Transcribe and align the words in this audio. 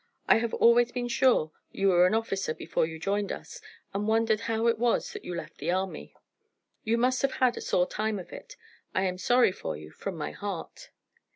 I 0.27 0.37
have 0.39 0.55
always 0.55 0.91
been 0.91 1.07
sure 1.09 1.51
you 1.71 1.89
were 1.89 2.07
an 2.07 2.15
officer 2.15 2.55
before 2.55 2.87
you 2.87 2.97
joined 2.97 3.31
us, 3.31 3.61
and 3.93 4.07
wondered 4.07 4.39
how 4.49 4.65
it 4.65 4.79
was 4.79 5.13
that 5.13 5.23
you 5.23 5.35
left 5.35 5.59
the 5.59 5.69
army. 5.69 6.15
You 6.83 6.97
must 6.97 7.21
have 7.21 7.33
had 7.33 7.55
a 7.55 7.61
sore 7.61 7.85
time 7.85 8.17
of 8.17 8.33
it. 8.33 8.55
I 8.95 9.03
am 9.03 9.19
sorry 9.19 9.51
for 9.51 9.77
you 9.77 9.91
from 9.91 10.15
my 10.15 10.31
heart." 10.31 10.89